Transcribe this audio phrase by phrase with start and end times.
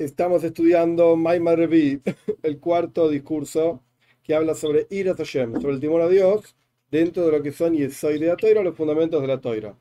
[0.00, 2.00] Estamos estudiando Maimar Revi,
[2.42, 3.84] el cuarto discurso
[4.22, 6.56] que habla sobre Irat Hashem, sobre el temor a Dios,
[6.90, 9.76] dentro de lo que son Yesoy de la Toira, los fundamentos de la Toira.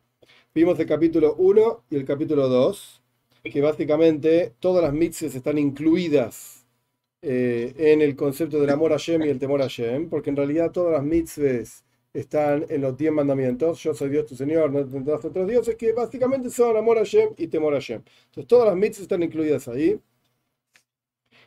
[0.54, 3.01] Vimos el capítulo 1 y el capítulo 2,
[3.45, 6.65] que básicamente todas las mitzvahs están incluidas
[7.21, 10.36] eh, en el concepto del amor a Hashem y el temor a Hashem, porque en
[10.36, 13.81] realidad todas las mitzvahs están en los 10 mandamientos.
[13.81, 17.29] Yo soy Dios tu Señor, no tendrás otros dioses, que básicamente son amor a Hashem
[17.37, 18.01] y temor a Hashem.
[18.25, 19.97] Entonces todas las mitzvahs están incluidas ahí.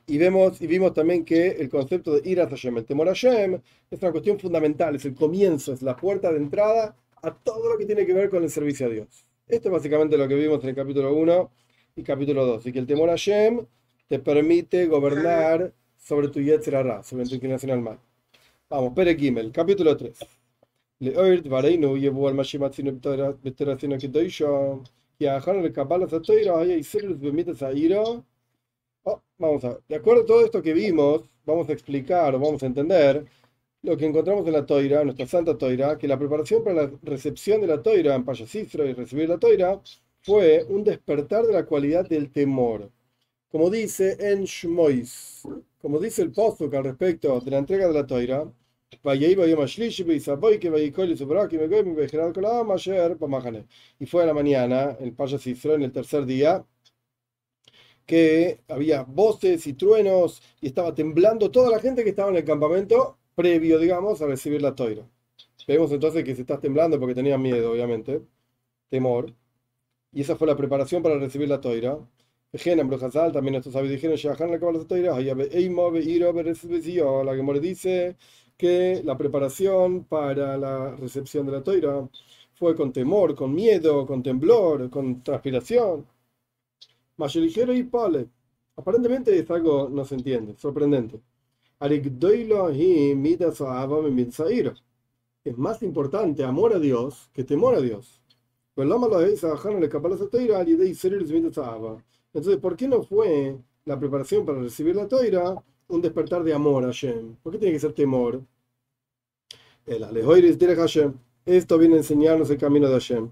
[0.07, 3.61] Y, vemos, y vimos también que el concepto de Iras Hashem, el temor a Hashem,
[3.91, 7.79] es una cuestión fundamental, es el comienzo, es la puerta de entrada a todo lo
[7.79, 9.25] que tiene que ver con el servicio a Dios.
[9.47, 11.51] Esto es básicamente lo que vimos en el capítulo 1
[11.97, 12.67] y capítulo 2.
[12.67, 13.65] Y que el temor a Hashem
[14.09, 17.99] te permite gobernar sobre tu Yetzer sobre tu inclinación al mal.
[18.69, 20.19] Vamos, Pere Gimel, capítulo 3.
[21.01, 22.93] Leoir Dvareinu llevó al Mashim Atzino
[23.43, 24.83] Beteratzino Kedoisho,
[25.19, 28.25] y a Hanan el Kabbalah Satoira, y a Isilus Bemitas Airo,
[29.43, 32.67] Vamos a de acuerdo a todo esto que vimos, vamos a explicar o vamos a
[32.67, 33.25] entender
[33.83, 37.61] lo que encontramos en la toira, nuestra santa toira, que la preparación para la recepción
[37.61, 39.81] de la toira en Payasifra y recibir la toira
[40.21, 42.89] fue un despertar de la cualidad del temor.
[43.51, 45.43] Como dice en Shmois,
[45.81, 48.47] como dice el Postuk al respecto de la entrega de la toira,
[53.99, 55.39] y fue a la mañana, el Paya
[55.75, 56.65] en el tercer día,
[58.07, 62.45] que había voces y truenos y estaba temblando toda la gente que estaba en el
[62.45, 65.07] campamento previo, digamos, a recibir la toira.
[65.67, 68.23] Vemos entonces que se está temblando porque tenía miedo, obviamente,
[68.89, 69.33] temor.
[70.13, 71.99] Y esa fue la preparación para recibir la toira.
[72.53, 74.17] También estos sabios dijeron,
[77.25, 78.17] la que dice
[78.57, 82.09] que la preparación para la recepción de la toira
[82.55, 86.07] fue con temor, con miedo, con temblor, con transpiración.
[87.41, 88.29] Ligero y pale.
[88.77, 91.21] Aparentemente es algo, no se entiende, sorprendente.
[95.45, 98.21] Es más importante amor a Dios que temor a Dios.
[102.35, 106.85] Entonces, ¿por qué no fue la preparación para recibir la toira un despertar de amor
[106.85, 107.37] a Hashem.
[107.43, 108.43] ¿Por qué tiene que ser temor?
[109.87, 111.15] El Alejoiris de Hashem.
[111.45, 113.31] Esto viene a enseñarnos el camino de Hashem.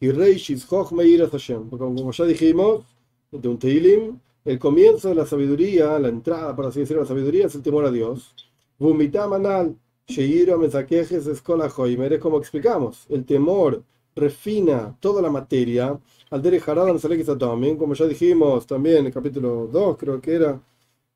[0.00, 1.70] Y Reishis Hashem.
[1.70, 2.84] Porque como ya dijimos,
[3.32, 7.46] de un Teilim, el comienzo de la sabiduría, la entrada, por así decirlo, la sabiduría
[7.46, 8.34] es el temor a Dios.
[8.78, 9.76] Vumitamanal,
[10.06, 13.06] Sheiro Mesaquejes Escola Joimer, es como explicamos.
[13.08, 13.82] El temor
[14.14, 15.98] refina toda la materia.
[16.30, 16.98] Al Dere Haradan
[17.38, 20.60] también, como ya dijimos también en el capítulo 2, creo que era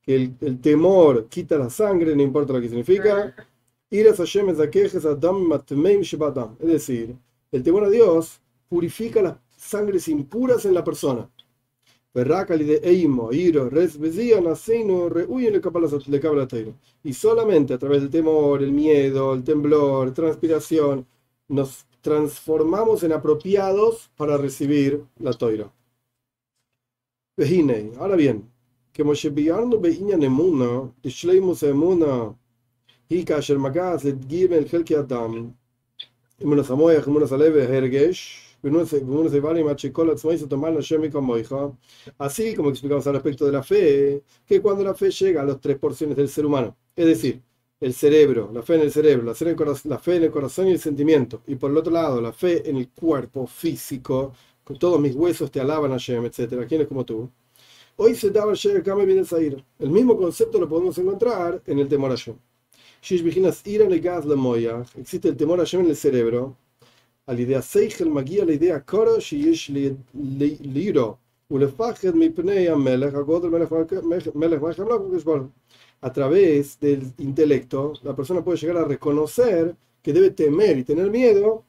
[0.02, 3.34] que el, temor quita la sangre, no importa lo que significa.
[3.90, 4.18] Es
[6.68, 7.16] decir,
[7.52, 11.28] el temor a Dios purifica las sangres impuras en la persona.
[17.04, 21.06] Y solamente a través del temor, el miedo, el temblor, transpiración,
[21.48, 25.70] nos transformamos en apropiados para recibir la toira.
[27.98, 28.50] Ahora bien,
[28.94, 32.34] que Moshe Nemuna, Ishleimus Emuna,
[33.10, 35.54] Hika Shermakas, Gimel Helki Adam,
[36.38, 38.45] Emunas Amoyach, Emunas Aleve, Hergesh,
[42.18, 45.60] Así como explicamos al respecto de la fe, que cuando la fe llega a las
[45.60, 47.42] tres porciones del ser humano, es decir,
[47.80, 49.50] el cerebro, la fe en el cerebro, la fe en
[50.24, 53.46] el, corazón, y el sentimiento, y por el otro lado, la fe en el cuerpo
[53.46, 54.32] físico,
[54.64, 56.66] con todos mis huesos te alaban a Shem, etc.
[56.66, 57.30] ¿Quién es como tú?
[57.96, 59.64] Hoy se daba el Kame viene Sair.
[59.78, 62.36] El mismo concepto lo podemos encontrar en el temor a Shem.
[64.96, 66.56] Existe el temor a Shem en el cerebro,
[67.28, 71.18] a la idea Seichel Magia, la idea Koro, Shish Liro.
[76.00, 81.10] A través del intelecto, la persona puede llegar a reconocer que debe temer y tener
[81.10, 81.64] miedo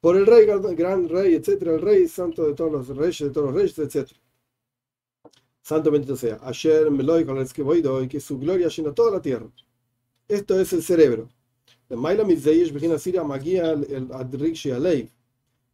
[0.00, 3.46] por el rey, gran rey, etcétera, el rey santo de todos los reyes, de todos
[3.46, 4.20] los reyes, etcétera.
[5.62, 6.38] Santo bendito sea.
[6.42, 9.48] Ayer Meloy con el que voy y que su gloria llena toda la tierra.
[10.28, 11.28] Esto es el cerebro.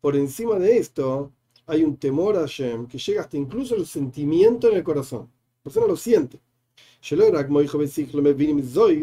[0.00, 1.30] Por encima de esto
[1.66, 5.30] hay un temor a Hashem que llega hasta incluso el sentimiento en el corazón.
[5.58, 6.38] La persona lo siente.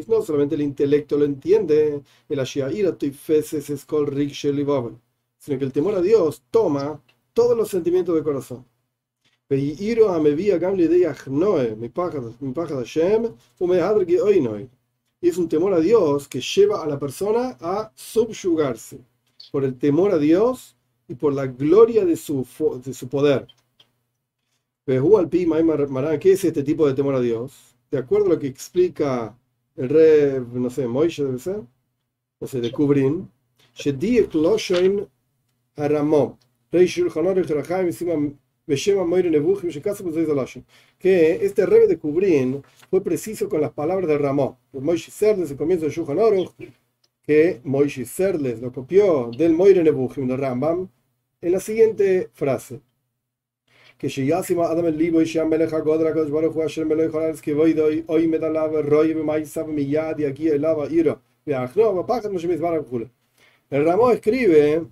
[0.08, 2.40] No solamente el intelecto lo entiende, el
[5.40, 7.02] sino que el temor a Dios toma
[7.34, 8.66] todos los sentimientos del corazón.
[15.22, 19.00] Es un temor a Dios que lleva a la persona a subyugarse
[19.52, 20.76] por el temor a Dios
[21.08, 22.46] y por la gloria de su,
[22.84, 23.48] de su poder.
[24.86, 27.76] ¿Qué es este tipo de temor a Dios?
[27.90, 29.38] De acuerdo a lo que explica
[29.76, 31.62] el rey, no sé, Moishe debe ser,
[32.40, 33.30] no sé, de Kubrin,
[36.72, 36.88] Rey
[41.00, 44.60] que este rey de Kubrin fue preciso con las palabras de Ramó.
[44.74, 46.18] Moishe Serles, el comienzo de Shulchan
[47.28, 50.90] que Moishe Serles lo copió del Moire Nebuchim de Rambam
[51.42, 52.82] en la siguiente frase.
[53.98, 58.28] Que Adam el Libo y Melech HaGodra Kodesh Baruch Asher Melech HaLaretz que Voidoi Oy
[58.28, 62.86] Medalav Roy B'Maisav Miyad y aquí Elava Iro Ve'achno V'Pachat Moshe Mizbarach
[63.72, 64.86] El Ramó escribe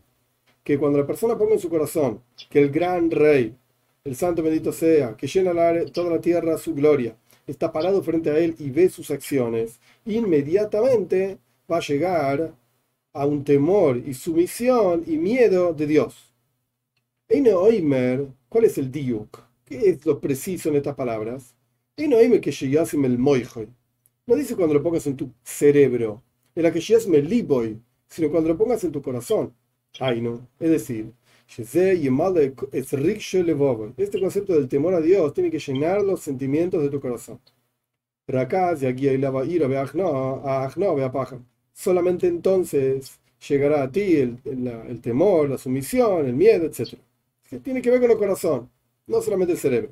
[0.63, 3.55] que cuando la persona ponga en su corazón que el gran rey,
[4.05, 5.51] el santo bendito sea, que llena
[5.91, 7.17] toda la tierra su gloria,
[7.47, 12.53] está parado frente a él y ve sus acciones, inmediatamente va a llegar
[13.13, 16.31] a un temor y sumisión y miedo de Dios.
[17.29, 19.39] Oimer, ¿cuál es el diuk?
[19.65, 21.55] ¿Qué es lo preciso en estas palabras?
[21.97, 22.51] Oimer que
[23.07, 23.17] el
[24.27, 26.21] No dice cuando lo pongas en tu cerebro,
[26.53, 26.79] en la que
[27.17, 29.53] el liboy, sino cuando lo pongas en tu corazón.
[29.99, 30.47] Ay, no.
[30.59, 31.11] Es decir,
[33.97, 37.39] este concepto del temor a Dios tiene que llenar los sentimientos de tu corazón.
[41.73, 46.97] Solamente entonces llegará a ti el, el, temor, la sumisión, el miedo, etc.
[47.49, 48.69] Que tiene que ver con el corazón,
[49.07, 49.91] no solamente el cerebro.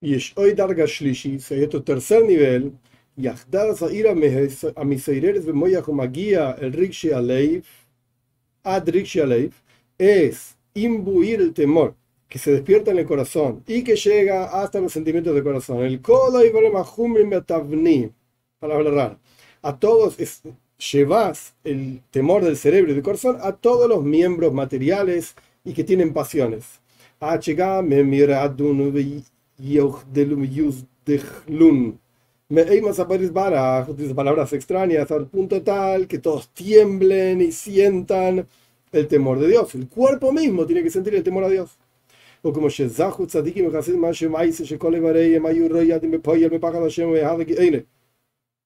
[0.00, 2.72] Y es hoy Darga Shlishi, hay otro tercer nivel,
[3.16, 4.14] Yahdar Zaira
[4.76, 7.66] Amiseireres Bemoyahumagia el Rikshi Aleif,
[8.62, 9.60] Ad Rikshi Aleif,
[9.98, 11.94] es imbuir el temor
[12.28, 15.82] que se despierta en el corazón y que llega hasta los sentimientos del corazón.
[15.82, 16.50] El kodo y
[18.60, 19.18] palabra rara.
[19.62, 20.42] A todos es,
[20.92, 25.34] llevas el temor del cerebro y del corazón a todos los miembros materiales
[25.64, 26.80] y que tienen pasiones.
[32.50, 32.62] Me
[34.14, 38.46] palabras extrañas al punto tal que todos tiemblen y sientan
[38.92, 39.74] el temor de Dios.
[39.74, 41.78] El cuerpo mismo tiene que sentir el temor a Dios.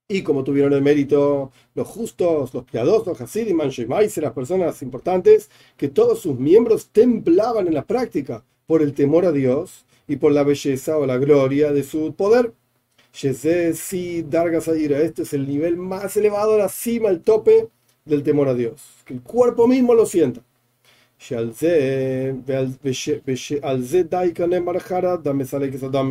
[0.08, 5.88] Y como tuvieron el mérito los justos, los piadosos, Hasidim, y las personas importantes, que
[5.88, 10.42] todos sus miembros temblaban en la práctica por el temor a Dios y por la
[10.44, 12.52] belleza o la gloria de su poder.
[13.14, 17.68] Este es el nivel más elevado, la cima, el tope
[18.04, 20.42] del temor a Dios, que el cuerpo mismo lo sienta.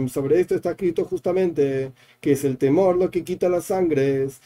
[0.07, 1.91] Sobre esto está escrito justamente
[2.21, 4.41] que es el temor lo que quita las sangres.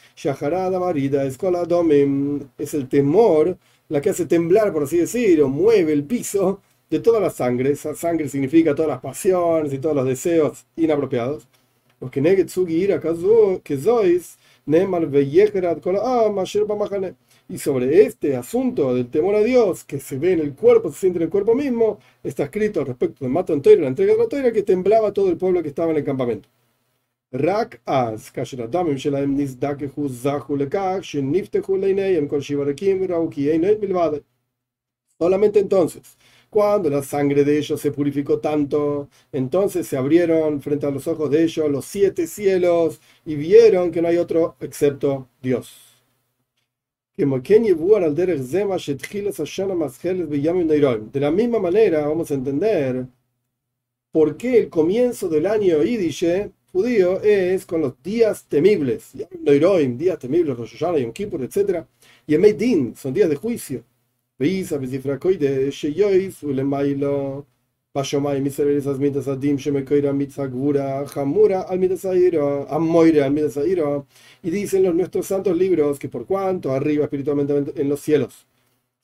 [2.58, 3.58] Es el temor
[3.88, 6.60] la que hace temblar, por así decir, o mueve el piso
[6.90, 7.86] de todas las sangres.
[7.94, 11.46] Sangre significa todas las pasiones y todos los deseos inapropiados.
[12.00, 12.20] Los que
[13.62, 14.36] que sois,
[17.48, 21.00] y sobre este asunto del temor a Dios, que se ve en el cuerpo, se
[21.00, 24.28] siente en el cuerpo mismo, está escrito respecto de Matan Toira, la entrega de la
[24.28, 26.48] Toira, que temblaba todo el pueblo que estaba en el campamento.
[35.18, 36.16] Solamente entonces,
[36.50, 41.30] cuando la sangre de ellos se purificó tanto, entonces se abrieron frente a los ojos
[41.30, 45.85] de ellos los siete cielos y vieron que no hay otro excepto Dios.
[51.12, 53.06] De la misma manera vamos a entender
[54.12, 59.12] por qué el comienzo del año Yiddish judío es con los días temibles,
[59.96, 61.86] días temibles, Rosh Hashanah, Yom Kippur, etc.
[62.26, 63.82] Y el Din son días de juicio.
[74.42, 78.46] Y dicen los nuestros santos libros que por cuanto arriba espiritualmente en los cielos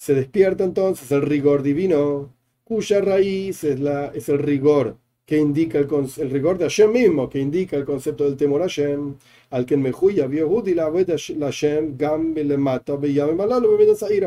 [0.02, 2.34] se despierta entonces el rigor divino,
[2.64, 5.86] cuya raíz es, la, es el rigor que indica el,
[6.18, 9.14] el rigor de Hashem mismo, que indica el concepto del temor a Hashem,
[9.50, 12.98] al que en Mejuya vio la Hashem, Gam le mata,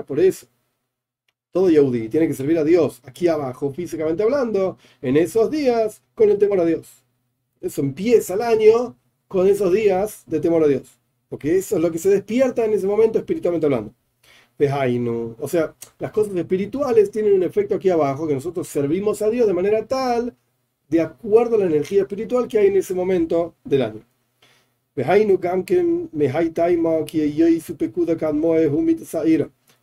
[0.06, 0.48] por eso
[1.56, 6.30] todo Yehudi tiene que servir a Dios aquí abajo, físicamente hablando, en esos días con
[6.30, 7.06] el temor a Dios.
[7.62, 8.98] Eso empieza el año
[9.30, 11.00] con esos días de temor a Dios.
[11.30, 13.94] Porque eso es lo que se despierta en ese momento espiritualmente hablando.
[15.40, 19.48] O sea, las cosas espirituales tienen un efecto aquí abajo, que nosotros servimos a Dios
[19.48, 20.36] de manera tal,
[20.90, 24.02] de acuerdo a la energía espiritual que hay en ese momento del año.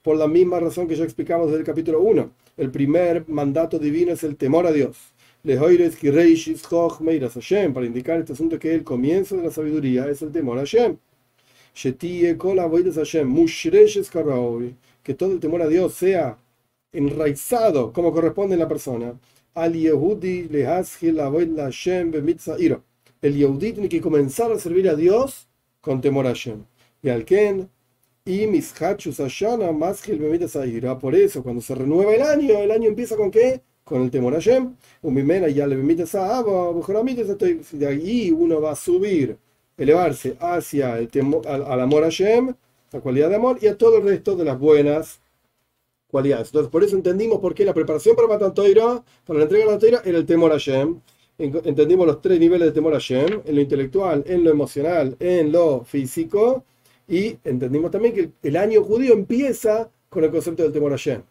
[0.02, 2.30] Por la misma razón que ya explicamos desde el capítulo 1.
[2.56, 4.96] El primer mandato divino es el temor a Dios.
[5.44, 5.76] Para
[7.86, 10.96] indicar este asunto que el comienzo de la sabiduría es el temor a Hashem.
[11.74, 11.92] Que
[15.14, 16.38] todo el temor a Dios sea
[16.92, 19.18] enraizado como corresponde en la persona.
[19.54, 20.48] Al Yehudi.
[23.22, 25.46] El Yehudi tiene que comenzar a servir a Dios
[25.80, 26.64] con temor a Hashem.
[27.02, 27.68] Y al Ken,
[28.24, 30.98] y mis hachus Ashana Bemitza Iro.
[30.98, 33.62] Por eso, cuando se renueva el año, el año empieza con qué?
[33.84, 36.04] con el temor a Hashem, Umimena ya le permite
[37.72, 39.36] de ahí uno va a subir,
[39.76, 42.54] elevarse hacia el temor, al, amor a Hashem,
[42.92, 45.20] la cualidad de amor, y a todo el resto de las buenas
[46.08, 46.48] cualidades.
[46.48, 49.72] Entonces, por eso entendimos por qué la preparación para Matan Toira, para la entrega de
[49.72, 51.00] la Toira, era el temor a Hashem.
[51.38, 55.50] Entendimos los tres niveles de temor a Hashem, en lo intelectual, en lo emocional, en
[55.50, 56.64] lo físico,
[57.08, 61.24] y entendimos también que el año judío empieza con el concepto del temor a.